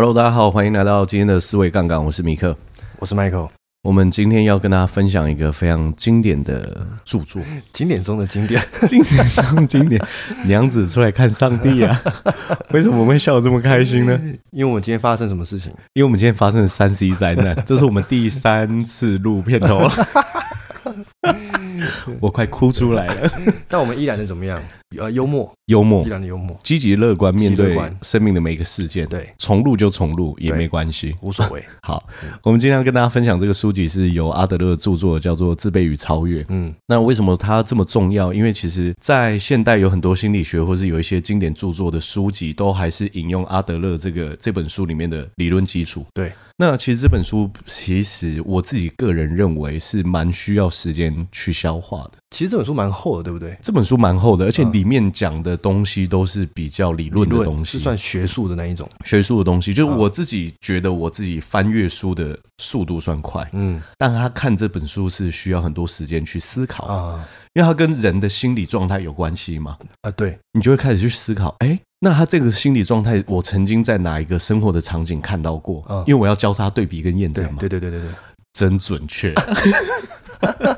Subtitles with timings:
[0.00, 2.56] Hello，大家好，欢迎来到今天的思维杠杆，我是米克，
[3.00, 3.48] 我是 Michael。
[3.82, 7.42] 我们今天要跟大家分享一个非常经典的著作，
[7.74, 10.00] 经典中的经典， 经典中的经典。
[10.46, 12.00] 娘子出来看上帝啊！
[12.70, 14.16] 为什么我们会笑得这么开心呢？
[14.52, 15.72] 因为我们今天发生什么事情？
[15.94, 19.92] 因为我们今天发生了三 C 灾难，这是我们第三次录片头了。
[22.20, 23.30] 我快哭出来了，
[23.68, 24.62] 但我们依然能怎么样？
[24.96, 29.06] 呃，幽默，幽默，依然的幽默，积极乐观面对生命的每一个事件。
[29.06, 31.62] 对，重录就重录也没关系，无所谓。
[31.84, 32.02] 好，
[32.42, 36.42] 我们今天要跟大家分享这个书籍是由阿德勒著作，叫做《自卑与超越》。
[36.48, 38.32] 嗯，那为什么它这么重要？
[38.32, 46.06] 因为其实，在现代有很多心理学或是有一些经典著作的书籍，都还是引用阿德勒这个这本书里面的理论基础。
[46.14, 46.32] 对。
[46.60, 52.12] 那其实这本书，其实我自己个人认为是蛮需要时间去消化的。
[52.30, 53.58] 其实这本书蛮厚的，对不对？
[53.60, 58.88] 这本书蛮厚的，而且里面讲的东西都是比较理论的东西，是算学术的那一种。
[59.04, 69.76] 学术的东西，就是我自己觉得我自己翻阅书的速度算快，嗯，但他看这本书是需要很多时间去思考啊，因为它跟人的心理状态有关系嘛。
[70.02, 71.78] 啊，对，你就会开始去思考，哎。
[72.00, 75.84] 那他这个心理状态，我曾经在哪一个生活的场景看到过？
[75.88, 77.56] 嗯，因为我要交叉对比跟验证嘛。
[77.58, 78.10] 对对对对对，
[78.52, 79.34] 真准确。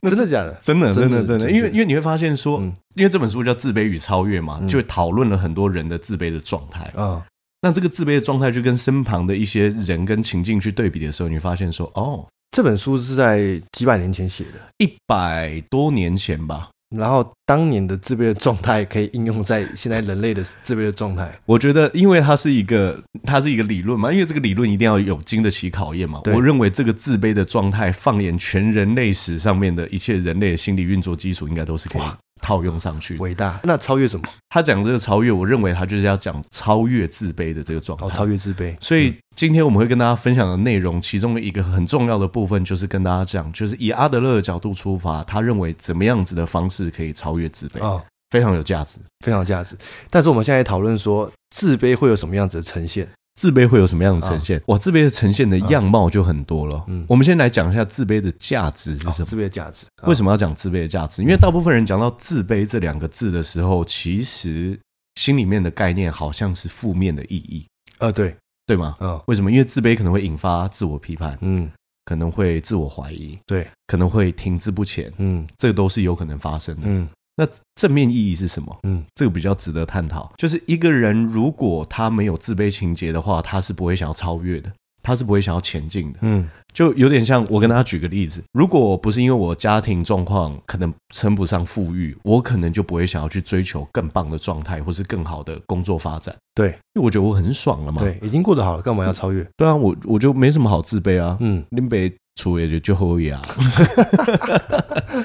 [0.08, 0.56] 真的假的？
[0.60, 2.60] 真的真的真的，因为因为你会发现说，
[2.94, 6.92] 因为这本书叫《自卑与超越》嘛，就讨论了很多人的自卑的状态。
[6.96, 7.20] 嗯，
[7.62, 16.70] 那这个自卑的状态，就跟身旁的一些人跟情境去对比的时候，你会发现说，哦，这本书是在几百年前写的，一百多年前吧。
[16.96, 21.30] 然后当年的自卑的状态可以应用在现在人类的自卑的状态。
[21.44, 26.20] 我觉得，因为它是一个，它是一个理论嘛，因为这个理论一定要有经得起考验嘛。
[26.26, 32.02] 我认为这个自卑的状态，放眼全人类史上面的一切人类的心理运作基础，应该都是可以。
[32.40, 33.60] 套用上去，伟大。
[33.62, 34.26] 那超越什么？
[34.48, 38.06] 他讲这个超越，我认为他就是要讲超越自卑的这个状态。
[38.06, 38.76] 哦，超越自卑。
[38.80, 49.76] 所以今天我们会跟大家分享的内容，其中的一个很重要的部分，就是跟大家讲，就是以阿德勒的角度出发，他认为怎么样子的方式可以超越自卑，哦，非常有价值，非常有价值。
[50.10, 53.08] 但是我们现在讨论说，自卑会有什么样子的呈现？
[53.38, 54.60] 自卑会有什么样的呈现？
[54.66, 56.84] 哇，自卑的呈现的样貌就很多了。
[56.88, 59.24] 嗯，我们先来讲一下自卑的价值是什么？
[59.24, 61.22] 自卑的价值为什么要讲自卑的价值？
[61.22, 64.76] 因为大部分人讲到自卑这两个字的时候，其实
[65.14, 67.64] 心里面的概念好像是负面的意义。
[67.98, 68.34] 呃，对，
[68.66, 68.96] 对吗？
[68.98, 69.52] 嗯，为什么？
[69.52, 71.70] 因为自卑可能会引发自我批判，嗯，
[72.06, 77.08] 可能会自我怀疑，对，可能会停滞不前，嗯，这都是有可能发生的，嗯。
[77.38, 78.76] 那正面意义是什么？
[78.82, 80.32] 嗯，这个比较值得探讨。
[80.36, 84.72] 就是一个人如果他没有自卑情节的话，他是不会想要超越的，
[85.04, 86.18] 他是不会想要前进的。
[86.22, 96.34] 嗯，就有点像我跟大家举个例子，如果不是因为我家庭状况可能称不上富裕，我可能就不会想要去追求更棒的状态，或是更好的工作发展。
[96.56, 98.02] 对，因为我觉得我很爽了嘛。
[98.02, 99.46] 对，已经过得好了，干嘛要超越？
[99.56, 101.36] 对啊，我我就没什么好自卑啊。
[101.38, 102.12] 嗯，林北。
[102.38, 103.42] 出也就就后呀，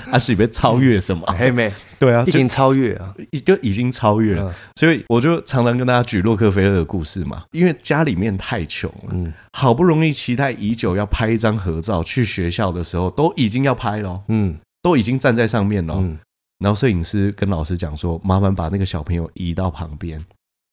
[0.09, 1.23] 他 是被超越什么？
[1.37, 3.13] 黑妹，对啊，已经超越啊，
[3.45, 4.51] 就已经超越了。
[4.75, 16.17] 所以我就常常跟大家举洛克菲勒的故事嘛，因为家里面太穷了，嗯，好不容易期待已久要拍一张合照，去学校的时候都已经要拍了，嗯，都已经站在上面了，嗯，
[16.57, 20.19] 然后摄影师跟老师讲说，麻烦把那个小朋友移到旁边。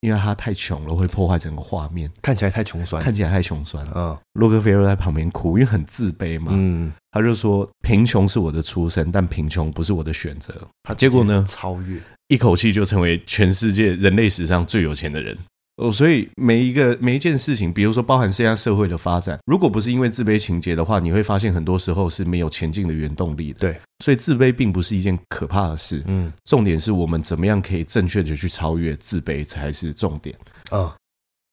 [0.00, 3.86] 因为他太穷了，会破坏整个画面，看起来太穷酸，看起来太穷酸。
[3.94, 6.52] 嗯，洛克菲勒在旁边哭，因为很自卑嘛。
[6.54, 11.44] 嗯，他就说：“贫穷是我的出身，但贫穷不是我的选择。”他结果呢？
[11.46, 15.36] 超越，一口气就成为全世界人类史上最有钱的人。
[15.80, 23.60] 哦，所以每一个每一件事情，比如说包含现在社会的发展，如果不是因为自卑情节的话，你会发现很多时候是没有前进的原动力的。
[23.60, 26.02] 对，所以自卑并不是一件可怕的事。
[26.06, 30.36] 嗯，重点是我们怎么样可以正确的去超越自卑才是重点。
[30.70, 30.80] 嗯，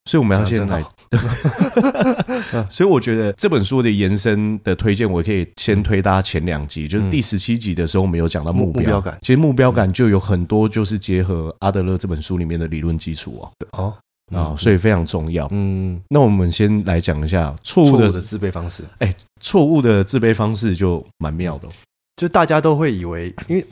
[0.10, 0.84] 所以我们要先来。
[2.70, 9.18] 所以我觉得这本书的延伸的推荐，我可以先推大家前两集，就是第十七集的时候，我们有讲到目标，目标感。
[9.22, 13.52] 其实目标感就有很多，就是结合阿德勒这本书里面的理论基础哦。
[13.72, 13.94] 哦。
[14.36, 15.48] 啊，所以非常重要。
[15.52, 18.84] 嗯，那我们先来讲一下错误的自卑方式。
[19.00, 21.68] 哎，错误的自卑方式就蛮妙的，
[22.18, 23.66] 就大家都会以为，因为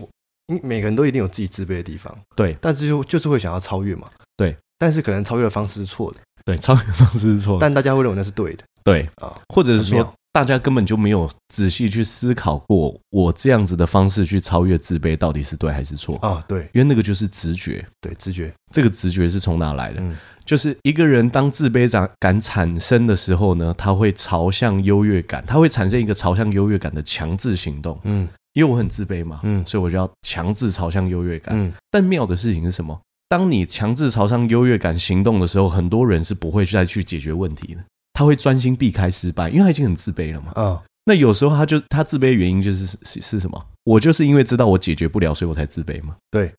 [0.47, 9.09] 因为每个人都一定有自己自卑的地方，对，但是就就是会想要超越嘛，对，但是可能超越的方式是错的，对，超越的方式是错的，但大家会认为那是对的，对。
[9.15, 16.43] 啊，或者是说大家根本就没有仔细去思考过，我这样子的方式去超越自卑到底是对还是错啊？
[16.45, 20.01] 对，因为那个就是直觉，对，直觉，这个直觉是从哪来的？
[20.01, 20.13] 嗯。
[20.43, 21.89] 就是一个人当自卑
[22.19, 27.97] 感产生的时候呢，他会朝向优越感，他会产生一个朝向优越感的强制行动。
[28.03, 31.57] 嗯，因为我很自卑嘛，嗯，所以我就要强制朝向优越感。
[31.57, 32.99] 嗯，但妙的事情是什么？
[33.29, 37.81] 当你强制朝向优越感行动的时候，很多人是不会再去解决问题的，
[38.15, 40.53] 他会专心避开失败，因为他已经很自卑了嘛。
[40.55, 43.63] 嗯，那有时候他就他自卑的原因就是是是什么？
[43.83, 46.15] 我就是因为知道我解决不了，所以我才自卑嘛。
[46.31, 46.51] 对，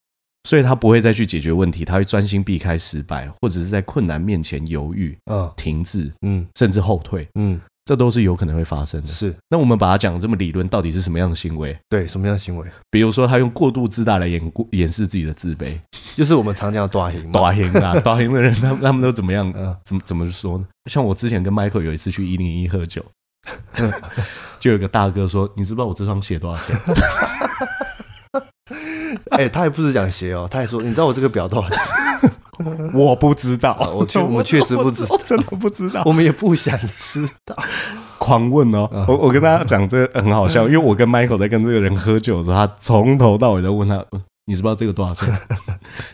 [0.45, 7.61] 所以他不会再去解决问题，他会专心避开失败，或者是在困难面前犹豫、嗯，停滞，嗯，甚至后退，嗯。
[7.87, 9.07] 这都是有可能会发生的。
[9.07, 11.79] 是，那我们把它讲这么理论，到底是什么样的行为？
[11.89, 12.67] 对，什么样的行为？
[12.91, 15.79] 比如说，他用过度自大来掩掩饰自己的自卑，
[16.17, 19.51] 就是我们常讲的短型短型啊， 短型的人，他们他们都怎么样？
[19.57, 20.67] 嗯，怎么怎么说呢？
[20.91, 23.05] 像我之前跟 Michael 有一次去一零一喝酒，
[24.59, 26.77] 就有个大哥说：“你知不知道我这双鞋多少钱？”
[29.31, 31.79] 哎、欸，他也不是讲鞋哦，他还说：“你知道我这个表多少钱？”
[32.95, 36.03] 我不知道，我确 我确实不知道，真的不知道。
[36.07, 37.57] 我们也不想知道，
[38.19, 38.89] 狂问哦。
[39.09, 44.05] 我我跟大家讲，这个很好笑，因为我跟 Michael 在跟这个人喝酒的时候，他从头到尾都问他
[44.47, 45.29] ：“你知不知道这个多少钱？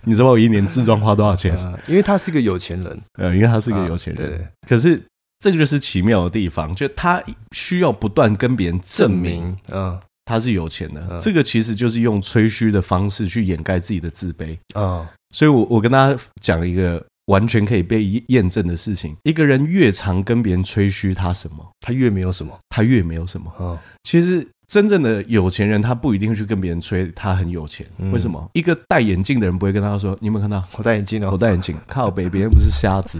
[0.05, 1.57] 你知道我一年自装花多少钱？”
[1.87, 4.29] 因为他是个有钱人，呃，因为他是个有钱人。
[4.31, 5.01] 对，可是
[5.41, 7.23] 这个就是奇妙的地方，就他
[7.53, 11.19] 需要不断跟别人证明，嗯，他是有钱的。
[11.21, 15.07] 这个其实就是用吹嘘的方式去掩盖自己的自卑，嗯。
[15.33, 23.53] 所以我，我我跟大家讲一个完全可以被验证的事情：一个人越常跟别人吹嘘他什么，他越没有什么，他越没有什么。
[23.59, 27.87] 嗯，其实真正的有钱人，他不一定会去跟别人吹他很有钱。
[28.13, 28.51] 为什么？
[28.53, 31.31] 一个戴眼镜的人不会跟他说：“你有没有看到我戴眼镜哦？
[31.33, 33.19] 我戴眼镜，靠北，别人不是瞎子。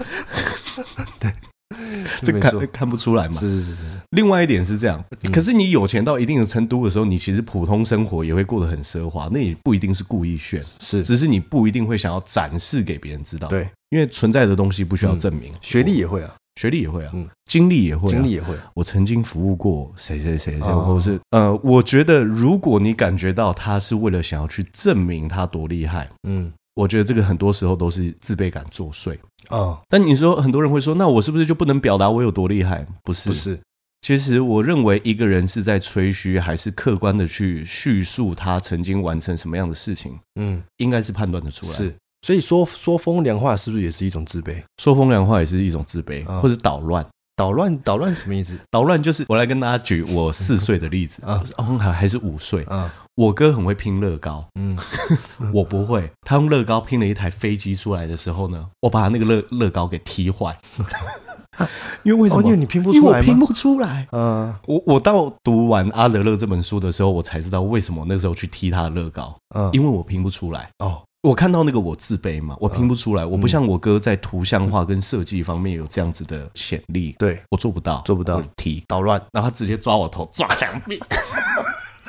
[1.19, 1.33] ”对。
[2.21, 3.35] 这看看不出来嘛？
[3.41, 3.92] 是是是是。
[4.13, 13.49] 另外一点是这样，可是你有钱到一定的程度的时候，你其实普通生活也会过得很奢华，那也不一定是故意炫，是，只是你不一定会想要展示给别人知道。
[13.49, 15.53] 对，因为存在的东西不需要证明。
[15.61, 16.31] 学历也会啊，
[16.61, 18.55] 学历也会啊，嗯，经历也会，经历也会。
[18.75, 26.53] 我曾经服务过谁谁谁谁，或者是呃，我觉得如果你感觉到他是为了想要去证明他多厉害，嗯。
[26.75, 29.15] 我觉得这个很多时候都是自卑感作祟
[29.49, 29.79] 啊。
[29.91, 32.87] 但你说很多人会说，那我是不是就不能表达我有多厉害？
[33.05, 33.61] 不是，不是。
[34.03, 40.19] 其实我认为一个人是在吹嘘，还是客观的去叙述他曾经完成什么样的事情？
[40.35, 41.73] 嗯，应该是判断得出来。
[41.73, 41.95] 是，
[42.27, 44.61] 所以说说风凉话是不是也是一种自卑？
[44.83, 47.07] 说风凉话也是一种自卑，或者捣乱。
[47.35, 48.59] 捣乱，捣乱什么意思？
[48.71, 52.93] 捣乱就是我来跟大家举我四岁的例子啊，哦，还还是五岁啊。
[53.15, 54.77] 我哥很会拼乐高，嗯，
[55.53, 56.11] 我不会。
[56.23, 60.57] 他用乐高拼了一台飞机出来的时候呢，我把他那个乐乐高给踢坏。
[62.03, 62.41] 因为为什么？
[62.41, 64.09] 哦、因为你拼不出来，我拼不出来。
[64.13, 69.37] 嗯，我我到读完阿德勒这本书的时候，我才知道为什么那时候去踢他的乐高。
[69.55, 70.71] 嗯，因为我拼不出来。
[70.79, 73.27] 哦，我看到那个我自卑嘛，我拼不出来。
[73.27, 77.15] 我不像我哥在图像化跟设计方面有这样子的潜力。
[77.19, 78.43] 对，我做不到，做不到。
[78.57, 80.99] 踢捣乱，然后他直接抓我头，抓墙壁。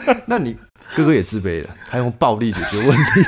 [0.26, 0.56] 那你
[0.96, 3.22] 哥哥也自卑了，他用暴力解决问题，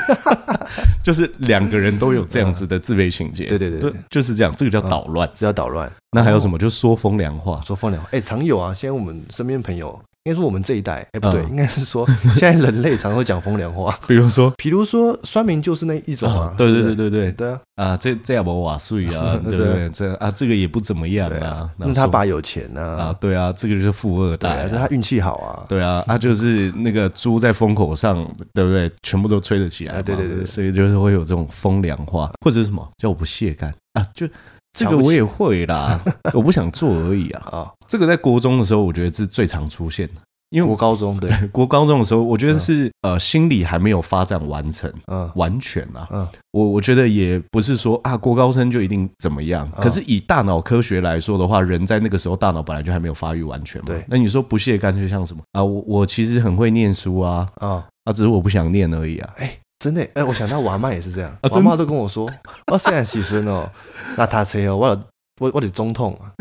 [1.04, 3.45] 就是两个人都有这样子的自卑情节。
[3.45, 5.92] 对对对，就是这样，这个叫捣乱，这叫捣乱。
[6.12, 6.57] 那还有什么？
[6.57, 8.10] 就说风凉话，说风凉话。
[8.12, 10.00] 哎，常有啊，现在我们身边朋友。
[10.25, 12.04] 应该说我们这一代，哎，不对，应该是说
[12.36, 17.31] 现在人类常会讲风凉话， 比如说，比如说酸民就是那一种啊，对对对对对？
[17.33, 19.88] 对啊，啊，这这样不瓦碎啊， 对不对？
[19.92, 24.67] 这啊，这个也不怎么样啊，那他爸有钱呢啊，对啊，这个就是富二代，啊。
[24.67, 28.17] 他运气好啊，对啊，他就是那个猪在风口上，
[28.51, 28.91] 对不对？
[29.03, 33.72] 全部都吹得起来，对对对，所以就是会有这种风凉话，或者是什么叫我不屑干。
[33.94, 34.03] 啊？
[34.15, 34.27] 就
[34.75, 36.00] 这个我也会啦，
[36.36, 37.41] 我不想做而已啊。
[37.51, 40.13] 啊，这个在国中的时候，我觉得是最常出现的。
[40.51, 41.29] 因为国高中对。
[41.51, 54.05] 国高中的时候，我觉得是呃心理还没有发展完成，嗯，完全啊，嗯，我我觉得也不是说啊国高生就一定怎么样，可是以大脑科学来说的话，人在那个时候大脑本来就还没有发育完全嘛，对。
[54.08, 55.41] 那你说不屑干就像什么？
[55.53, 55.63] 啊？
[55.63, 59.29] 我我其实很会念书啊，啊，啊，只是我不想念而已啊。
[59.38, 62.29] 哎，真的，哎，我想到我阿妈也是这样， 我阿妈都跟我说，
[62.72, 63.70] 我虽然喜孙哦，
[64.17, 65.03] 那他车哦，我
[65.39, 66.32] 我我得总统啊，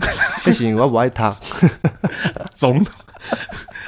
[0.44, 1.36] 不行，我不爱他，
[2.54, 2.94] 总统。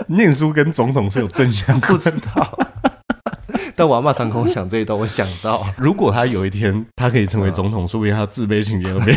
[0.09, 2.59] 念书跟总统是有正相关，不知道。
[3.75, 9.17] 但我阿嬷常跟我讲这一段，我想到，如果他有一天他可以成为总统，说不定他自卑情结会被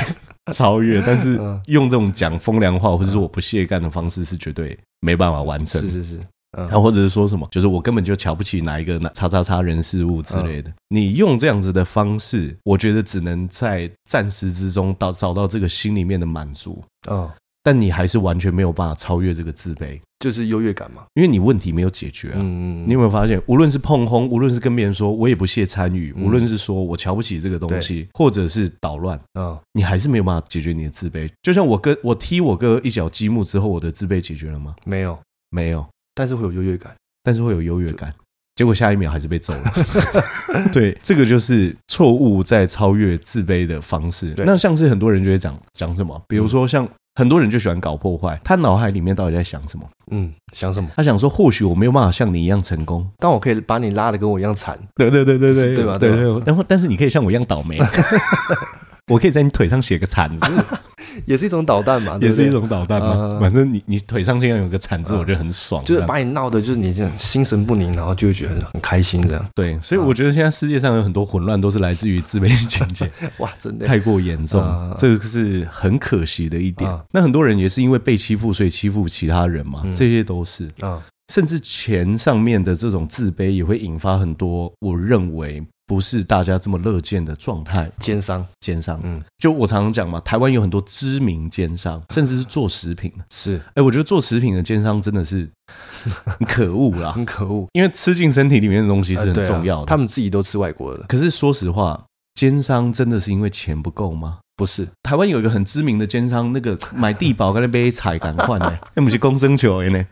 [0.54, 1.02] 超越。
[1.06, 5.82] 但是用这种讲风凉话或者是我不屑干的方式，是绝对没办法完成。
[5.82, 6.20] 是是是，
[6.58, 10.72] 然后或者是说什么，就是我根本就瞧不起哪一个哪叉叉叉人事物之类的。
[10.90, 16.84] 你用这样子的方式，我觉得只能在暂时之中到找到这个心里面的满足。
[17.10, 17.30] 嗯。
[17.62, 22.36] 但你还是完全没有办法超越这个自卑，就是优越感嘛，因为你问题没有解决啊。
[22.38, 22.88] 嗯嗯。
[22.88, 31.30] 你有没有发现，无论是碰轰，无论是跟别人说我也不屑参与，无论是说我瞧不起这个东西，或者是捣乱，嗯，你还是没有办法解决你的自卑。
[31.44, 34.74] 就像我跟我踢我哥一脚积木之后，我的自卑解决了吗？
[34.86, 35.20] 没有，
[35.52, 35.86] 没有。
[36.14, 38.14] 但是会有优越感，但是会有优越感。
[38.56, 39.72] 结果下一秒还是被揍了。
[40.74, 44.34] 对，这个就是错误在超越自卑的方式。
[44.38, 46.88] 那像是很多人就会讲讲什么，比如说像。
[47.16, 49.86] 很多人就喜欢搞破坏，他脑海里面到底在想什么？
[50.12, 50.90] 嗯，想什么？
[50.96, 54.80] 他想说，或许我没有办法像你一样成功，但我可以把你拉的跟我一样惨。
[54.96, 55.98] 对对对对对， 对吧？
[55.98, 57.78] 对对，然后但是你可以像我一样倒霉。
[59.10, 60.46] 我可以在你腿上写个惨字，
[61.26, 63.38] 也是一种导弹嘛，也是一种捣蛋嘛。
[63.42, 65.84] 反正你你腿上现在有个惨字，我觉得很爽。
[65.84, 69.46] 就是把你闹的，就是你这样心神不宁，然后就会觉得很开心这样。
[69.56, 73.12] 对，所以我觉得现在世界上有很多混乱，都是来自于自卑情结。
[73.40, 74.64] 哇，真的太过严重，
[74.96, 76.90] 这个是很可惜的一点。
[77.12, 81.02] 那很多人也是因为被欺负，所以欺负其他人嘛，这些都是啊。
[81.34, 85.64] 甚至钱上面的这种自卑，也会引发很多，我认为。
[85.90, 87.90] 不是大家这么乐见的状态。
[87.98, 93.26] 奸商，奸商，嗯，就我常常讲嘛，台湾有很多知名奸商，甚至是做食品的。
[93.32, 95.50] 是，哎、欸，我觉得做食品的奸商真的是
[96.24, 99.80] 很可恶啦，很可恶，因为吃进身体里面的东西是很重要的。
[99.80, 101.04] 呃啊、他们自己都吃外国的。
[101.08, 102.06] 可是说实话，
[102.36, 104.38] 奸商真的是因为钱不够吗？
[104.56, 110.06] 不是，台湾有一个很知名的奸商，那个买地保跟那杯彩敢换呢， 那不是公生球呢，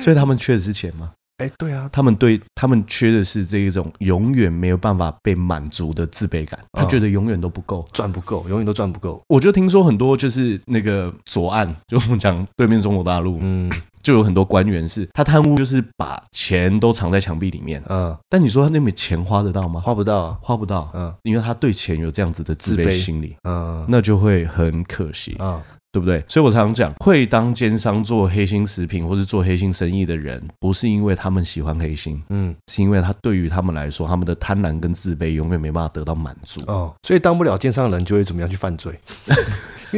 [0.00, 1.12] 所以他们缺的是钱吗？
[1.42, 9.20] 哎，对啊，他们对他们缺的是这一种永远没有办法被满足的自卑感，他觉得永远都不够，赚不够，永远都赚不够。
[9.26, 13.68] 我就听说很多就是那个左岸，就我们讲对面中国大陆，嗯，
[14.04, 19.80] 就有很多官员是他贪污，就是把钱都藏在墙壁里面，嗯，但你说他那笔钱花得到吗？
[19.80, 22.92] 花不到，花不到，嗯，因为他对钱有这样子的自卑。
[22.92, 25.60] 心理，嗯，那就会很可惜，嗯。
[25.92, 26.24] 对不对？
[26.26, 36.62] 所以我常常讲，会当奸商做黑心食品或是做黑心生意的人，不是因为他们喜欢黑心，嗯，是因为他对于他们来说，他们的贪婪跟自卑永远没办法得到满足。
[36.66, 38.98] 哦，所以当不了奸商的人就会怎么样去犯罪？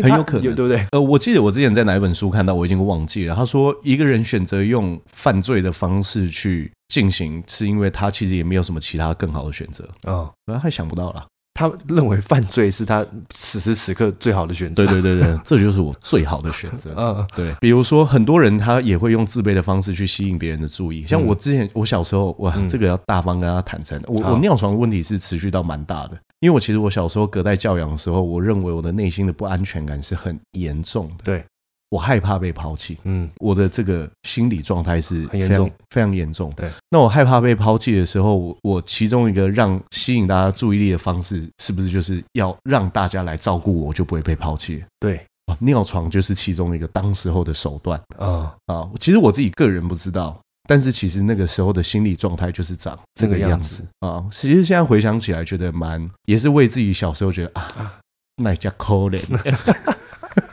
[0.03, 0.85] 很有可能，对不对？
[0.91, 3.35] 呃，我记得我之前在哪一本书看到，我已经忘记了。
[3.37, 9.89] 他说，一个人选择用犯罪的方式去进行，是因为他其实也没有什么其他更好的选择。
[10.03, 11.25] 哦，他还想不到了。
[11.55, 14.85] 他认为犯罪是他此时此刻最好的选择。
[14.85, 16.93] 对对对对，这就是我最好的选择。
[16.99, 17.55] 嗯，对。
[17.61, 21.05] 比如说，很多人他也会用自卑的方式去吸引别人的注意。
[21.05, 24.01] 像我之前，我小时候，哇，这个要大方跟他坦诚。
[24.07, 31.25] 我我尿床的问题是持续到蛮大的，因为我其实我小时候隔代教养的时候，我认为我的内心的不安全感是很严重的。
[31.25, 31.45] 对。
[31.91, 36.53] 我害怕被抛弃，嗯，我的这个心理状态是很严重，非常严重。
[36.57, 44.83] 对，那我害怕被抛弃的时候，我其中一个让吸引大家注意力的方式，是不是就是要让大家来照顾我，就不会被抛弃？
[44.99, 48.91] 对，啊，尿床就是其中一个当时候的手段啊啊！
[48.99, 50.37] 其实我自己个人不知道，
[50.69, 54.25] 但是其实那个时候的心理状态就是长这个样子啊。
[54.33, 58.01] 其实现在回想起来，觉得蛮也是为自己小时候觉得啊，
[58.43, 59.21] 那叫可怜。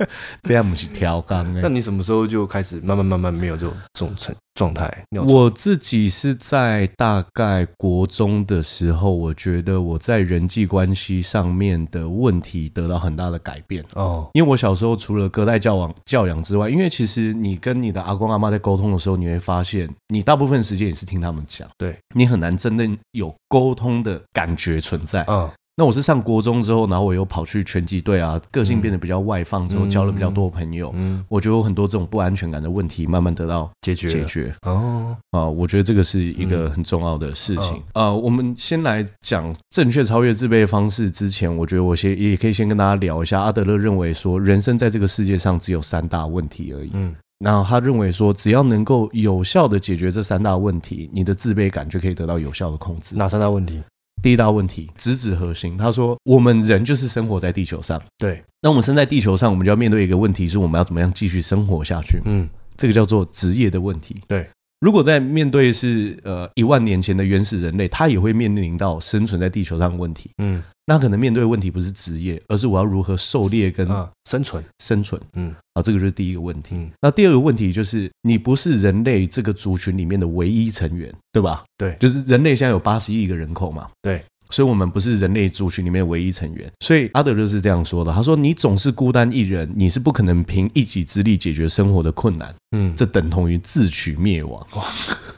[0.44, 1.54] 这样不是调缸。
[1.62, 5.06] 那你什么时候就开始慢慢慢慢没有这种这种状状态？
[5.28, 14.30] 我自己是在大概国中的时候，我觉得我在人际关系上面的问题得到很大的改变哦。
[14.34, 25.24] 因为我小时候除了隔代教养教养之外，因为其实你跟你的阿公阿妈在沟通的时候，你会发现你大部分时间也是听他们讲，对，你很难真正有沟通的感觉存在。
[25.28, 25.50] 嗯。
[25.78, 30.92] 那我是上国中之后，然后我又跑去拳击队啊，个性变得比较外放之后，交了比较多朋友。
[30.96, 34.54] 嗯，我觉得有很多这种不安全感的问题慢慢得到解决解决。
[34.66, 37.82] 哦，啊，我觉得这个是一个很重要的事情。
[37.94, 43.42] 呃，我们先来讲正确超越自卑的方式之前，我觉得我先也可以先跟大家聊一下。
[43.42, 46.92] 阿德勒认为说，人生在这个世界上只有三大问题而已。
[46.94, 53.16] 嗯，然后他认为说，只要能够有效的解决这三大问题，你的自卑感就可以得到有效的控制。
[53.16, 53.82] 哪三大问题？
[54.22, 55.78] 第一大问题，直指核心。
[55.78, 58.44] 他说：“我们人就是生活在地球上，对。
[58.62, 62.22] 那我们生在地球上，我们就要面对一个问题，是我们要怎么样继续生活下去？
[62.26, 62.48] 嗯，
[62.78, 64.16] 这个叫做职业的问题。
[64.28, 64.48] 对。
[64.82, 70.30] 如果在面对是呃一万年前的原始人类，他也会面临到生存在地球上的问题。
[70.40, 73.88] 嗯。”那可能面对的问题不是职业，而是我要如何狩猎跟
[74.26, 75.22] 生存生存。
[75.34, 76.76] 嗯，啊，这个就是第一个问题。
[76.76, 81.64] 嗯，那第二个问题就是你不是人类这个族群里面的唯一成员，对吧？
[81.78, 83.90] 对，就是人类现在有八十亿个人口嘛。
[84.02, 84.22] 对，
[84.52, 86.72] 所以我们不是人类族群里面唯一成员。
[86.82, 92.54] 所以阿德勒是这样说的，他说：“你总是孤单一人，你是不可能凭一己之力解决生活的困难。
[92.76, 94.66] 嗯，这等同于自取灭亡。
[94.76, 94.84] 哇，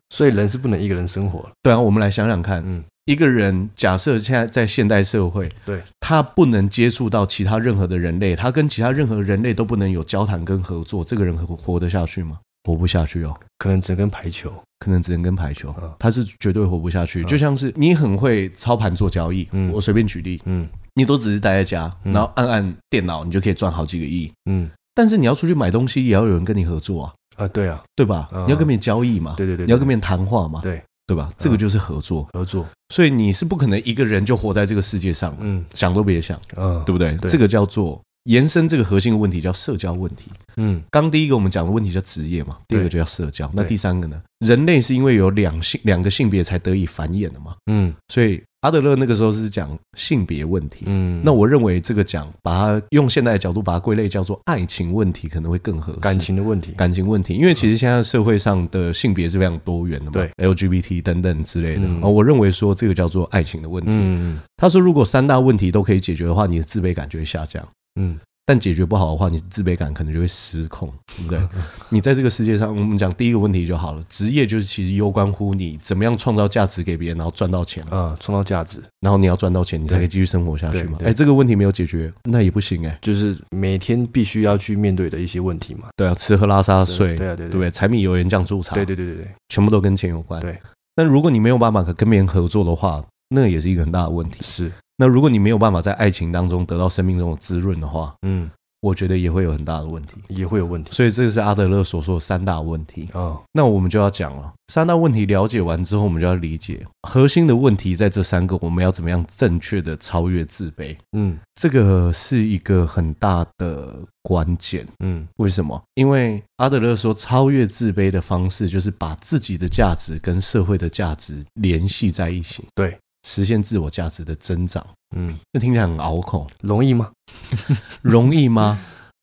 [0.10, 1.50] 所以人是不能一个人生活。
[1.62, 12.40] 对啊，我们来想想看，嗯。”一个人假设现在在现代社会，对，他不能接触到其他任何的人类，他跟其他任何人类都不能有交谈跟合作，这个人活活得下去吗？
[12.64, 17.24] 活不下去哦，可能只能跟排球，可能只能跟排球，他是绝对活不下去。
[17.26, 28.30] 就像是你很会操盘做交易，嗯，我随便举例，嗯，你都只是待在家，然后按按电脑，你就可以赚好几个亿，嗯，但是你要出去买东西，也要有人跟你合作啊，啊，对啊，对吧？
[28.46, 30.82] 你要跟别人交易嘛，对对对，你要跟别人谈话嘛，对。
[31.06, 31.30] 对吧？
[31.38, 32.66] 这个就是合作，合作。
[32.88, 37.14] 所以你是不可能一个人就活在这个世界上，嗯，想都别想，嗯，对不对？
[37.30, 38.02] 这个叫做。
[38.26, 40.32] 延伸这个核心的问题叫社交问题。
[40.58, 43.50] 嗯，刚第一个我们讲的问题叫职业嘛，第二个就叫社交。
[43.54, 44.22] 那第三个呢？
[44.46, 47.56] 人类是因为有两性两个性别才得以繁衍的嘛。
[47.72, 50.84] 嗯，所以阿德勒那个时候是讲性别问题。
[50.86, 56.00] 嗯，那我认为这个讲把它用现代的角度把它归类叫做爱情问题可能会更合适。
[56.00, 61.88] 感情的问题，感情问题，因为其实现在社会上的性别是非常多元的嘛，对，LGBT 等等之类的。
[62.02, 63.92] 啊，我认为说这个叫做爱情的问题。
[63.94, 67.66] 嗯，他说如果三大问题都可以解决的话，你的自卑感就会下降。
[68.00, 71.40] 嗯，但解决不好的话，你自卑感可能就会失控，对不对？
[71.90, 74.04] 你在这个世界上，我们讲第一个问题就好了。
[74.10, 77.86] 职业就是其实攸关乎你怎么样创造价值给别人，然后赚到钱。
[77.92, 80.98] 嗯，创造价值，然后你要赚到钱，你才可以继续生活下去嘛。
[81.04, 82.98] 哎，这个问题没有解决，那也不行哎。
[83.02, 85.90] 就是每天必须要去面对的一些问题嘛。
[85.96, 90.42] 对啊，吃喝拉撒睡，对啊，对对对，柴米油盐酱醋茶，对对对对对，全部都跟钱有关。
[90.42, 90.60] 对，
[90.96, 94.40] 但如果你没有办法跟别人合作的话，那也是一个很大的问题。
[94.42, 94.72] 是。
[95.04, 100.94] 那如果你没有办法在爱情当中得到生命中的滋润的话，嗯，我觉得也会有很大的问题，也会有问题。
[100.94, 103.20] 所以这个是阿德勒所说的三大问题啊。
[103.20, 110.96] 哦，那我们就要讲了，三大问题了解完之后，我们就要理解核心的问题在这三个，我们要怎么样正确的超越自卑？
[111.12, 114.88] 嗯，这个是一个很大的关键。
[115.02, 115.84] 嗯，为什么？
[115.96, 122.64] 因为阿德勒说，超越自卑的方式就是把自己的价值跟社会的价值联系在一起。
[122.74, 122.98] 对。
[123.24, 127.12] 实现自我价值的增长，嗯，那听起来很拗口，容易吗？
[128.02, 128.78] 容易吗？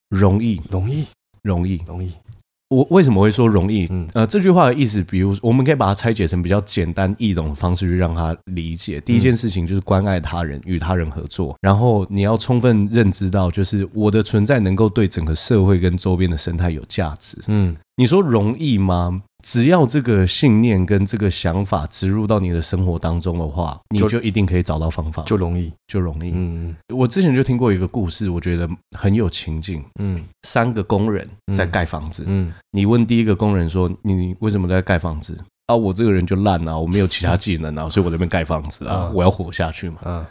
[0.08, 1.06] 容易，容易，
[1.42, 2.12] 容易，容易。
[2.68, 3.86] 我为什么会说容易？
[3.90, 9.00] 嗯，呃，这句话的意思，比如我们可以把它拆解成比较简单易懂的方式去让他理解。
[9.00, 17.36] 第一件事情就是关爱他人，与他人合作，然后你要充分认知到，就是我的存在能够对整个社会跟周边的生态有价值。
[17.48, 19.20] 嗯，你说容易吗？
[19.42, 26.30] 只要这个信念跟这个想法植入到你的生活当中的话，你就一定可以找到方法，就容易，就容易。
[26.34, 29.84] 嗯，我之前就听过一个故事，我觉得很有情境。
[29.98, 32.24] 嗯，三个工人在盖房子。
[32.26, 39.98] 嗯，你问第一个工人说：“你为什么在盖房子？”啊，我这个人就烂啊，我没有其他技能啊， 所以我在这边盖房子啊，我要活下去嘛。
[40.04, 40.24] 嗯，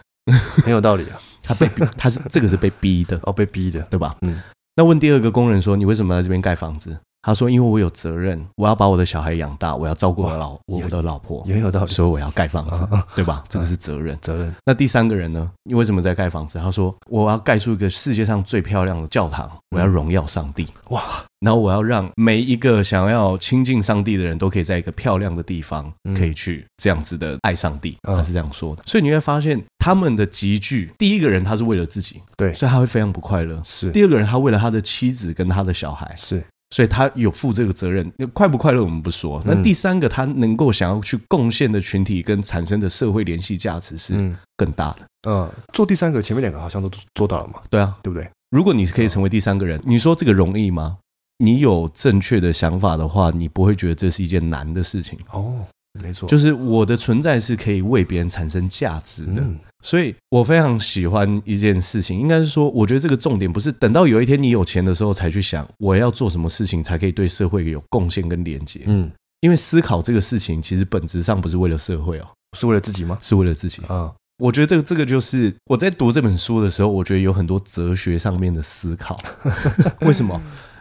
[0.63, 1.19] 很有道理啊。
[1.41, 4.17] 他被逼，他是这个是被逼的哦，被逼的，对吧？
[4.21, 4.41] 嗯。
[4.75, 13.43] 那问第二个工人说：“你为什么在这边盖房子？”他说：“因为我有责任，我要把我的小孩养大，我要照顾我老我的老婆，也有道理，所以我要盖房子，对吧？
[13.49, 14.55] 这个是责任，责任。
[14.65, 15.51] 那第三个人呢？
[15.63, 16.57] 你为什么在盖房子？
[16.57, 20.65] 他说：我要盖出一个世界上最漂亮的教堂，我要荣耀上帝。
[20.91, 21.03] 哇！
[21.41, 27.97] 然后我要让每一个想要亲近上帝的人都可以在一个漂亮的地方可以去这样子的爱上帝。
[28.03, 28.83] 他是这样说的。
[28.85, 33.61] 所以你会发现他们的集聚，第一个人他是为了自己，对，所以他会非常不快乐。
[33.63, 39.41] 是第二个人，他为了他的妻子跟他的小孩，是。”所以他有负这个责任，快不快乐我们不说。
[39.45, 44.13] 那第三个，他能够想要去贡献的群体跟产生的社会联系价值是
[44.55, 45.07] 更大的。
[45.27, 47.55] 嗯，做第三个，前面两个好像都做到了嘛？
[47.69, 48.29] 对啊，对不对？
[48.51, 50.97] 如果你是可以成为第三个人，你说这个容易吗？
[51.39, 55.17] 你有正确的想法的话，你不会觉得这是一件难的事情。
[55.31, 55.65] 哦。
[55.93, 59.43] 没错，就是我的存在是可以为别人产生价值的，
[59.83, 68.81] 所以我非常喜欢一件事情，应该是说，我觉得这个重点不是等到有一天你有钱的时候才去想我要做什么事情才可以对社会有贡献跟连接。
[68.85, 73.17] 嗯，因为思考这个事情其实本质上不是为了社会哦，是为了自己吗？
[73.21, 74.13] 是为了自己啊。
[74.37, 79.19] 我觉得这个这个就是我在读这本书的时候，我觉得有很多哲学上面的思考。
[80.01, 80.39] 为什么？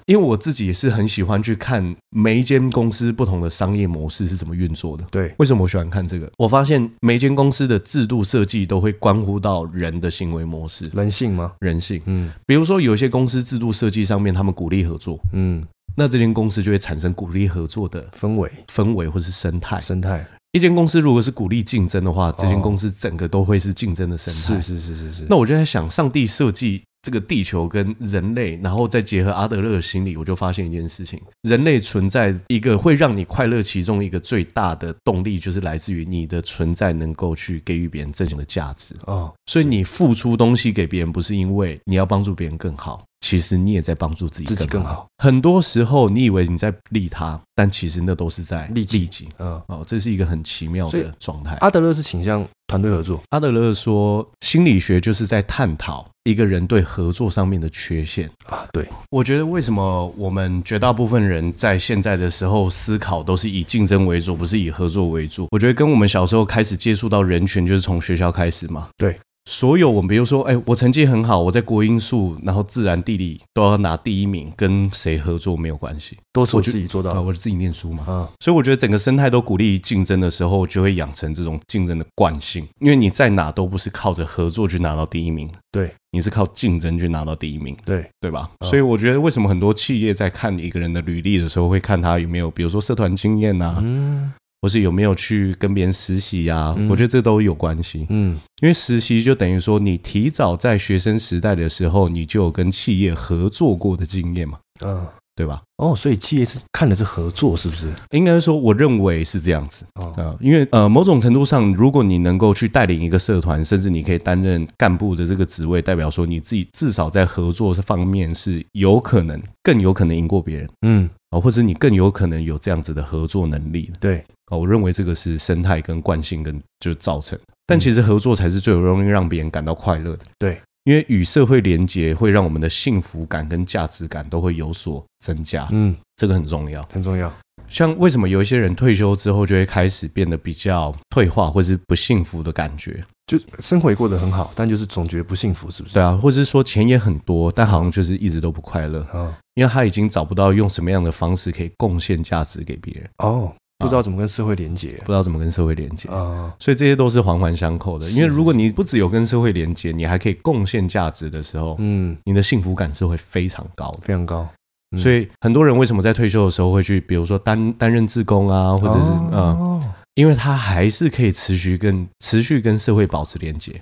[0.08, 5.04] 因为我自己也是很喜欢去看每一间公司不同的商业模式是怎么运作的。
[5.10, 6.32] 对，为什么我喜欢看这个？
[6.38, 11.52] 我发现每一间公司的制度设计都会关乎到人的行为模式，人性吗？
[11.60, 12.00] 人性。
[12.06, 15.62] 嗯，比如说有一些公司制度设计上面，他们鼓励合作，嗯，
[15.94, 19.78] 那这间公司就会产生鼓励合作的氛围、氛围或是生态。
[19.78, 20.26] 生态。
[20.52, 24.58] 一间公司如果是鼓励竞争的话，这间公司整个都会是竞争的生态。
[24.58, 25.26] 是是是是是。
[25.28, 26.82] 那我就在想，上帝设计。
[27.08, 38.94] 这个地球跟人类，然后再结合阿德勒的心理，我就发现一件事情：人类存在一个会让你快乐其中一个最大的动力，就是来自于你的存在能够去给予别人正向的价值。
[39.06, 43.02] 哦，所以你付出东西给别人，不是因为你要帮助别人更好。
[43.20, 45.08] 其实你也在帮助自己更好，自己更好。
[45.16, 49.28] 很多时候，你以为你在利他，但其实那都是在利己。
[49.38, 51.56] 嗯，哦，这是一个很奇妙的状态。
[51.56, 53.20] 阿德勒是倾向团队合作。
[53.30, 58.66] 阿德勒说，心理学就是在探讨一个人对合作上面的缺陷啊。
[58.72, 65.48] 对，我觉得为什么我们绝大部分人在现在的时候思考都是以竞争为主，不是以合作为主？
[65.50, 68.88] 我觉得跟我们小时候开始接触到人群，就是从学校开始嘛。
[68.96, 69.18] 对。
[69.50, 77.14] 所有我们比如说，哎，我成绩很好，我在国英数，然后自然地理都要拿第一名，跟谁合作没有关系，都是我自己做到。
[77.14, 77.22] 的。
[77.22, 88.50] 我是自己念书嘛，嗯，所以我觉得整个生态都鼓励竞争的时候，就会养成这种竞争的惯性，因为你在哪都不是靠着合作去拿到第一名，对，你是靠竞争去拿到第一名，对，对吧？
[88.66, 94.30] 所以我觉得为什么很多企业在看一个人的履历的时候，会看他有没有，比如说社团经验呐，嗯。
[94.60, 96.74] 或是有没有去跟别人实习呀、啊？
[96.76, 98.06] 嗯、我觉得这都有关系。
[98.10, 104.58] 嗯，因为实习就等于说你提早在学生时代的时候，你就有跟企业合作过的经验嘛。
[104.84, 105.62] 嗯，对吧？
[105.76, 107.92] 哦，所以企业是看的是合作，是不是？
[108.10, 109.84] 应该说，我认为是这样子。
[109.94, 120.68] 哦、嗯，因为呃，某种程度上，如果你能够去带领一个社团，甚至你可以担任干部的这个职位，代表说你自己至少在合作这方面是有可能，更有可能赢过别人。
[120.82, 123.90] 嗯，啊，或者你更有可能有这样子的合作能力。
[124.00, 124.24] 对。
[124.50, 130.24] 哦，我认为这个是生态跟惯性跟就造成，但其实合作才是最容易让别人感到快乐的。
[130.38, 135.68] 对，因为与社会连结会让我们的幸福感跟价值感都会有所增加。
[135.70, 137.30] 嗯，这个很重要，很重要。
[137.68, 143.04] 像为什么有一些人退休之后就会开始变得比较退化，或是不幸福的感觉？
[143.26, 145.94] 就生活也过得很好，但就是总觉得不幸福，是不是？
[145.94, 149.06] 对啊，或者是说钱也很多，但好像就是一直都不快乐。
[149.14, 153.08] 嗯，因为他已经找不到用什么样的方式可以贡献价值给别人。
[153.18, 153.52] 哦。
[153.80, 158.10] 不知道怎么跟社会连接，不知道怎么跟社会连接啊，所以这些都是环环相扣的。
[158.10, 164.48] 因为如果你不只有跟社会连接，你还可以贡献价值的时候，嗯，你的幸福感是会非常高的，非常高。
[164.96, 173.80] 所以很多人为什么在退休的时候会去，比如说担担任志工啊，或者是嗯，因为他还是可以持续跟持续跟社会保持连接。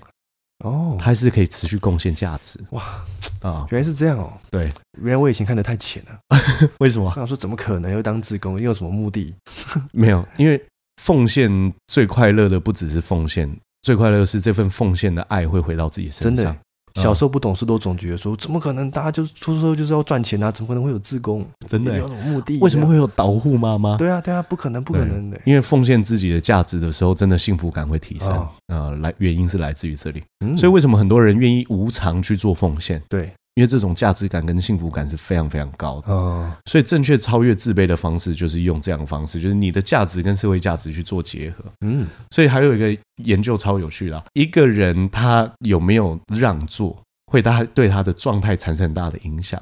[0.65, 2.83] 哦，他还是可以持续贡献价值哇
[3.43, 3.67] 啊！
[3.71, 4.33] 原来是这样哦。
[4.51, 6.19] 对，原来我以前看得太浅了。
[6.81, 7.05] 为什么？
[7.11, 8.59] 我想说，怎么可能又当志工？
[8.59, 9.35] 又有什么目的？
[9.93, 10.61] 没有，因为
[11.03, 16.37] 奉献最快乐的不只是奉献，最快乐的是这份奉献的爱会回到自己身上。
[16.37, 16.57] 真的。
[17.01, 18.91] 小时候不懂事，都总觉得说，怎么可能？
[18.91, 21.47] 大家就是出社会就是要赚钱啊，怎么可能会有自工？
[21.67, 22.59] 真的有什么目的？
[22.61, 23.97] 为什么会有导护妈妈？
[23.97, 25.41] 对啊，对啊，不可能，不可能的。
[25.45, 28.31] 因为奉献自己的价值的时候，真的幸福感会提升
[28.69, 28.91] 啊。
[29.03, 30.23] 来，原因是来自于这里。
[30.57, 33.03] 所以为什么很多人愿意无偿去做奉献？
[33.09, 33.33] 对。
[33.57, 36.09] 因为这种价值感跟幸福感是非常非常高的，
[36.67, 41.65] 所以正确超越自卑的方式就是用这样的方式，就是你的价值跟社会价值去做结合。
[41.81, 49.61] 嗯，所以还有一个研究超有趣的，一个人他有没有让座，会他对他的状态产生很大的影响。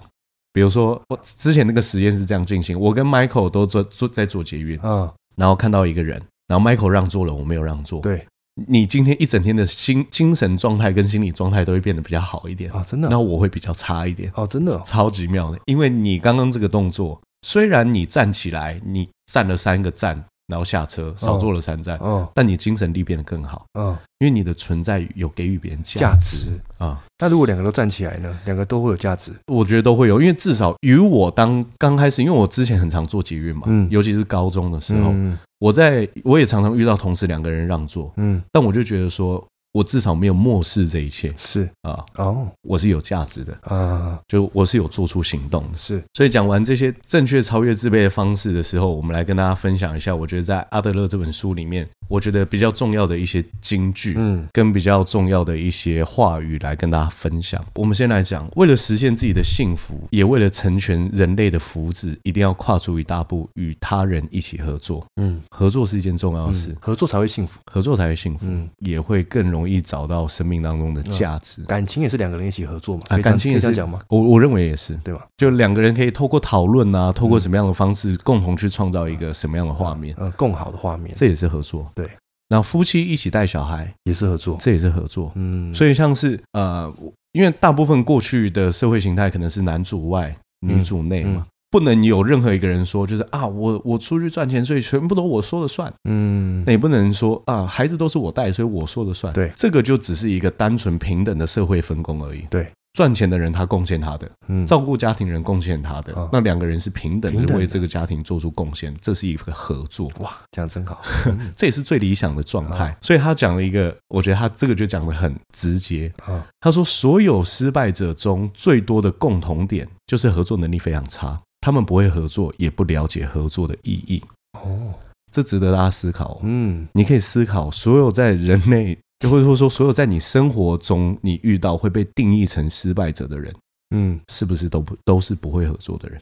[0.53, 8.27] 比如说，我之前那个实验是这样进行，我跟 Michael 都做做在做捷运，嗯，然后看到一个人，然后 Michael 让座了，我没有让座，对。
[8.69, 13.09] 你今天一整天的心精神状态跟心理状态都会变得比较好一点啊，真的。
[13.09, 15.59] 那我会比较差一点哦，真的，超级妙的。
[15.67, 20.25] 因为你刚刚这个动作，虽然你站起来，你站了三个站。
[20.47, 26.61] 然后下车，少坐了三站，嗯，但你精神力变得更好，嗯，因为你的存在有给予别人价值。
[26.79, 27.03] 啊。
[27.19, 28.39] 那如果两个都站起来呢？
[28.45, 35.15] 两个都会有价值，我觉得都会有，因为至少与我当刚开始，因为我之前很常做捷运嘛，嗯，尤其是高中的时候，
[35.61, 39.43] 我在我也常常遇到同事两个人让座，嗯，但我就觉得说。
[39.75, 41.69] 我至少没有漠视这一切，是。
[41.83, 43.53] 啊，哦，我是有价值的。
[43.63, 46.01] 啊，就我是有做出行动的，是。
[46.13, 57.61] 所以讲完这些正确超越自卑的方式的时候，我们来跟大家分享一下，我觉得在阿德勒这本书里面，我觉得比较重要的一些金句，嗯，跟比较重要的一些话语来跟大家分享。
[57.75, 65.05] 我们先来讲，为了实现自己的幸福，也为了成全人类的福祉，一定要跨出一大步，与他人一起合作。
[65.17, 69.64] 嗯，合作是一件重要的事，嗯，合作才会幸福，合作才会幸福，嗯，也会更容易。
[69.65, 73.03] 容易找到生命当中的价值，感情也是两个人一起合作嘛？
[73.09, 73.99] 啊，感情也是这样讲吗？
[74.09, 75.27] 我我认为也是，对吧？
[75.39, 80.15] 就两个人可以透过讨论啊，透过什么样的方式，共同去创造一个什么样的画面？
[80.19, 81.91] 嗯，更好的画面，这也是合作。
[81.95, 82.07] 对，
[82.49, 85.33] 然后夫妻一起带小孩也是合作，这也是合作。
[85.35, 86.93] 嗯，所以像是呃，
[87.33, 91.47] 因为大部分过去的社会形态可能是男主外女主内嘛。
[91.75, 95.93] 不能有任何一个人说，就是啊，我我出去赚钱，所以全部都我说了算。
[96.09, 99.33] 嗯，那也不能说啊，孩子都是我带，所以我说了算。
[99.33, 102.47] 对，这个就只是一个单纯平等的社会分工而已。
[102.49, 110.09] 对，赚钱的人他贡献他的，嗯，照顾家庭人贡献他的，那两个人是平等的为这个家庭做出贡献，这是一个合作。
[110.21, 111.03] 哇，讲真好，
[111.57, 112.97] 这也是最理想的状态。
[113.01, 116.47] 所以他讲了一个，我觉得他这个就讲的很直接啊。
[116.61, 121.37] 他说所有失败者中最多的共同点就是合作能力非常差。
[121.65, 124.23] 他们不会合作，也不了解合作的意义。
[124.53, 124.93] 哦，
[125.33, 126.39] 这值得大家思考。
[126.43, 133.55] 嗯，你可以思考，所有在人类，就 或者说所有在你生活中你遇到会被定义成失败者的人，
[133.97, 136.21] 嗯，是不是都不都是不会合作的人？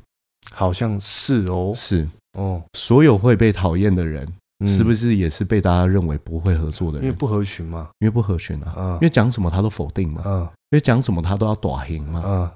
[0.54, 2.08] 好像是哦，是。
[2.38, 2.62] 哦。
[2.74, 4.24] 所有会被讨厌的人，
[4.68, 7.06] 是不是也是被大家认为不会合作的人？
[7.06, 10.22] 因为不合群嘛，因为不合群啊，因为讲什么他都否定嘛，
[10.70, 12.52] 因为讲什么他都要打赢嘛，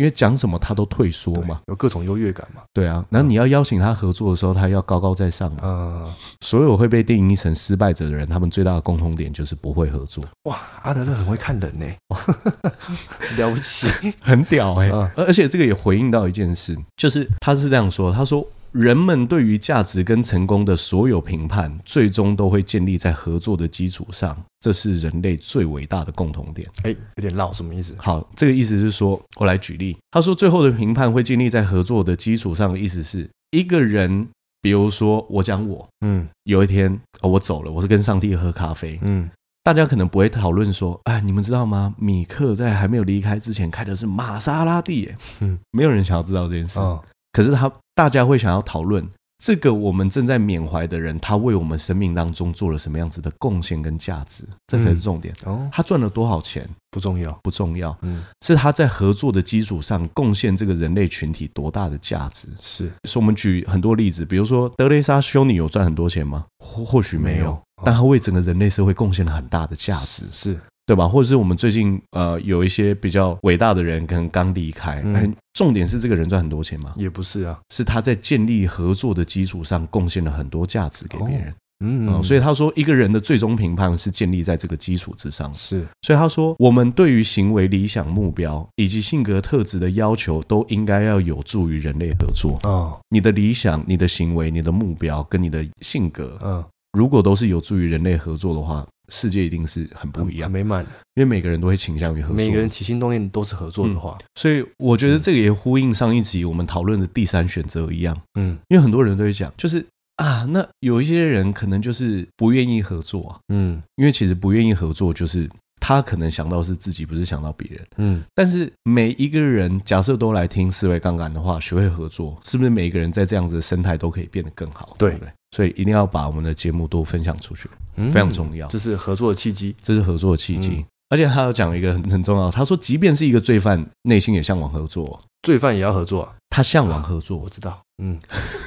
[0.00, 2.62] 因为讲什么他都退缩嘛，有各种优越感嘛。
[2.72, 5.58] 对啊，然后你要邀请他合作的时候，他要高高在上嘛。
[5.62, 6.10] 嗯，
[6.40, 10.24] 所有会被定义成失败者的人，他们最大的共同点就是不会合作。
[10.44, 11.86] 哇，阿德勒很会看人呢，
[13.36, 13.86] 了不起，
[14.22, 14.88] 很屌哎。
[15.14, 18.42] 而且这个也回应到一件事，就是他是这样说，他说。
[18.72, 26.68] 人们对于价值跟成功的所有评判，最终都会建立在合作的基础上，这是人类最伟大的共同点。
[26.84, 27.96] 哎，有点绕，什么意思？
[27.98, 29.96] 好，这个意思是说，我来举例。
[30.12, 34.28] 他说，最后的评判会建立在合作的基础上的意思是，一个人，
[34.62, 39.28] 比如说我讲我，嗯，有一天我走了，我是跟上帝喝咖啡，嗯，
[39.64, 41.92] 大家可能不会讨论说，哎，你们知道吗？
[41.98, 46.78] 米克在还没有离开之前开的是玛莎拉蒂，嗯，没有人想要知道这件事。
[46.78, 47.02] 哦
[47.32, 49.06] 可是他，大家会想要讨论
[49.44, 55.34] 这个我们正在缅怀的人，他为我们生命当中做了什么样子的贡献跟价值，这才是重点。
[55.44, 57.94] 哦，他赚了多少钱不重要，不重要。
[58.00, 62.48] 嗯，是他在合作的基础上贡献这个人类群体多大的价值。
[62.58, 66.46] 是，所以我们举很多例子，比如说德雷莎修女有赚很多钱吗？
[66.64, 70.24] 或或许没有，但他为整个人类社会贡献了很大的价值。
[70.30, 70.58] 是。
[70.90, 71.06] 对吧？
[71.06, 75.00] 或者是我们最近呃有一些比较伟大的人，可能刚离开。
[75.04, 76.92] 嗯，重点是这个人赚很多钱吗？
[76.96, 81.54] 也不是啊，是他在建立合作的基础上贡献了很多价值给别人。
[81.84, 85.54] 嗯，嗯，所以他说一个人的最终评判是建立在这个基础之上。
[85.54, 92.58] 是，所以他说我们对于行为、理想、目标以及性格特质的要求，都应该要有助于人类合作。
[92.64, 96.64] 哦，你的理想、你的行为、你的目标跟你的性格，嗯，
[96.98, 98.84] 如果都是有助于人类合作的话。
[99.10, 100.82] 世界一定是很不一样，很美满，
[101.14, 102.36] 因为每个人都会倾向于合作。
[102.36, 108.18] 每个人起心动念都是合作的话，嗯，所以我觉得这个也呼应上一集我们讨论的第三选择一样。
[108.34, 109.84] 嗯，因为很多人都会讲，就是
[110.16, 113.38] 啊，那有一些人可能就是不愿意合作啊。
[113.48, 115.48] 嗯，因为其实不愿意合作，就是
[115.80, 117.86] 他可能想到是自己，不是想到别人。
[117.96, 124.94] 嗯，但是每一个人假设都来听思维杠杆的话，学会合作，是不是每一个人在这样子的生态都可以变得更好？
[124.98, 125.32] 对，对不对？
[125.56, 128.68] 所以一定要把我们的节目多分享出去，非常重要。
[128.68, 130.84] 这是合作的契机，这是合作的契机。
[131.08, 135.20] 而且他有讲一个很很重要，他说，即便是一个罪犯，内心也向往合作。
[135.42, 137.82] 罪犯也要合作，他向往合作，我知道。
[138.00, 138.18] 嗯，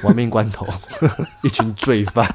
[0.04, 0.66] 亡命关头，
[1.42, 2.32] 一群罪犯，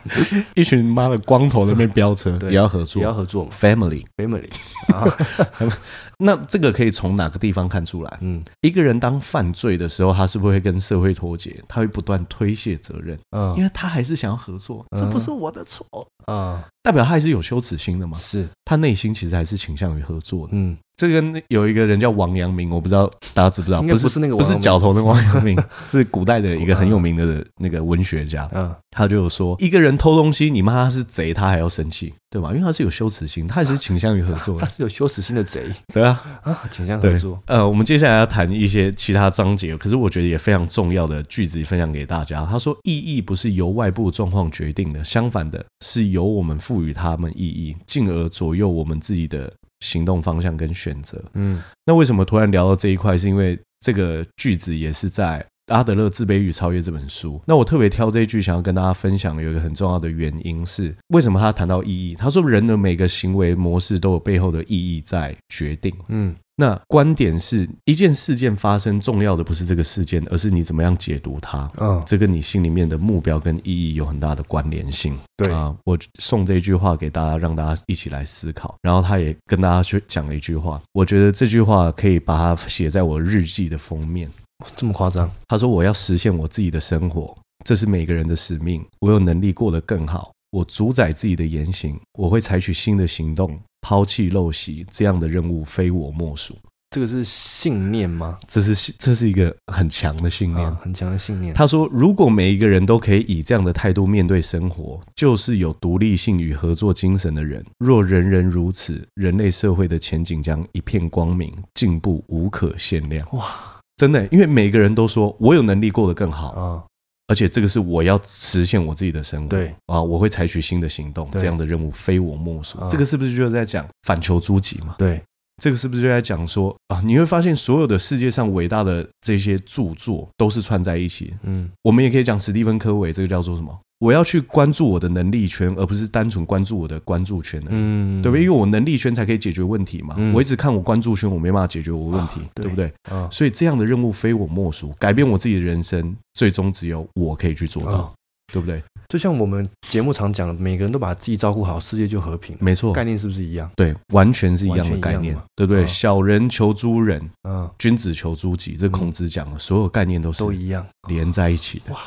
[0.55, 4.49] 一群妈的光头在那边飙车，也要合作，也要合作，family，family。
[6.21, 8.17] 那这个可以从哪个地方看出来？
[8.19, 11.63] 嗯，一个人当犯罪的时候，他是不是会跟社会脱节？
[11.67, 15.85] 他会不断推卸责任，嗯，因为他还是想要合作，这不是我的错，
[16.27, 18.17] 嗯，代表他还是有羞耻心的嘛？
[18.17, 20.77] 是，他内心其实还是倾向于合作的，嗯。
[20.97, 23.81] 这跟有一个人叫王阳明，我不知道大家知不知道？
[23.81, 28.49] 不是不是那个不是角头的王阳明， 是古代的一个很有名的那个文学家。
[28.51, 32.49] 嗯，他就有说，一个人偷东西，你骂他是贼，他还要生气，对吧？
[32.49, 35.63] 因为他是有羞耻心，他也是倾向于合作， 他是有羞耻心的贼。
[35.93, 37.41] 对啊，啊，倾向合作。
[37.45, 42.45] 呃，我们接下来要谈一些其他章节，可是我觉得也非常重要的句子分享给大家。
[42.45, 49.51] 他说，意义不是由外部状况决定的，相反的是由我们赋予他们意义，进而左右我们自己的。
[49.81, 53.17] 行动方向跟选择，嗯，那为什么突然聊到这一块？
[53.17, 57.41] 是因为这个句子也是在阿德勒《自卑与超越》这本书。
[57.45, 62.15] 那我特别挑这一句，想要跟大家分享，有一个很重要的原因是，为什么他谈到意义？
[62.15, 66.35] 他说，人的每个行为模式都有背后的意义在决定，嗯。
[66.61, 71.71] 那观点是一件事件发生，重要的不是这个事件，而是你怎么样解读它。
[71.77, 75.17] 嗯，这跟你心里面的目标跟意义有很大的关联性。
[75.37, 78.75] 对啊，我送这句话给大家，让大家一起来思考。
[78.81, 84.29] 然后他也跟大家去讲了一句话，我觉得这句话可以把它写在我日记的封面。
[84.75, 85.29] 这么夸张？
[85.47, 88.85] 他说：“我要实现我自己的生活，这是每个人的使命。
[88.99, 96.57] 我有能力过得更好。”我主宰自己的言行，我会采取新的行动，抛弃陋习，这样的任务非我莫属。
[96.89, 98.39] 这个是信念吗？
[98.47, 101.53] 这是这是一个很强的信念，啊，很强的信念。
[101.53, 107.63] 他说，如果每一个人都可以以这样的态度面对生活，就是有独立性与合作精神的人。
[107.77, 113.27] 若人人如此，人类社会的前景将一片光明，进步无可限量。
[113.33, 116.83] 哇，真的，因为每个人都说我有能力过得更好啊。
[117.27, 122.79] 而且这个是我要实现我自己的生活，对啊，我会采取新的行动，这样的任务非我莫属。
[122.89, 124.95] 这个是不是就是在讲反求诸己嘛？
[124.97, 125.21] 对，
[125.61, 127.01] 这个是不是就在讲说啊？
[127.05, 131.33] 你会发现所有的世界上伟大的这些著作都是串在一起。
[131.43, 133.77] 嗯，我们也可以讲史蒂芬·科维，这个叫做什么？
[133.99, 138.43] 我要去关注我的能力圈，而不是单纯关注我的关注圈，嗯，对不对？
[138.43, 140.15] 因为我能力圈才可以解决问题嘛。
[140.17, 142.93] 嗯、我一直看我关注圈，我没办法解决我的问题，啊、对，对不对？
[143.11, 148.11] 啊、所以这样的任务非我莫属，改变我自己的人生，最终只有我可以去做到，啊、
[148.53, 148.81] 对不对？
[149.09, 152.55] 就像我们节目常讲的，每个人都把自己照顾好，世界就和平。
[152.61, 153.69] 没错，概念是不是一样？
[153.75, 155.83] 对，完全是一样的概念，对不对？
[155.83, 161.91] 嗯、小人求诸人，嗯，君子求诸己，这孔子讲的，所有概念都是都一样，连在一起的。
[161.91, 161.99] 哇，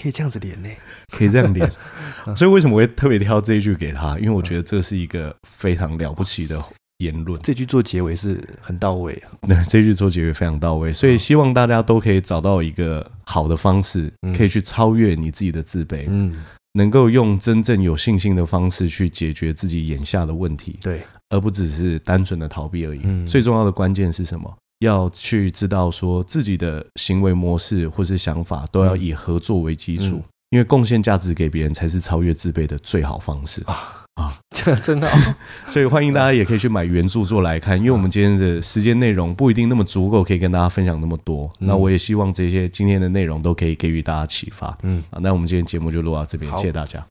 [0.00, 0.68] 可以这样子连呢？
[1.10, 1.70] 可以这样连。
[2.36, 4.18] 所以为什么我会特别挑这一句给他？
[4.18, 6.62] 因为我觉得这是一个非常了不起的。
[6.98, 23.26] 言论这句做结尾是很到位啊， 对，这句做结尾非常到位，所以希望大家都可以找到一个好的方式，可以去超越你自己的自卑，嗯，能够用真正有信心的方式去解决自己眼下的问题，对，而不只是单纯的逃避而已。
[23.28, 24.52] 最重要的关键是什么？
[24.80, 34.06] 要去知道说自己的行为模式或是想法都要以合作为基础，因为贡献价值给别人才是超越自卑的最好方式啊。
[34.14, 35.34] 啊， 这真好，
[35.68, 41.48] 所以欢迎大家也可以去买原著作来看，因为我们今天的时间内容不一定那么足够，可以跟大家分享那么多。
[41.60, 44.76] 那我也希望这些今天的内容都可以给予大家启发。
[44.82, 47.06] 嗯，啊，那我们今天节目就录到这边，谢谢大家。